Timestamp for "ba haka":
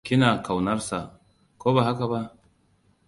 1.75-2.05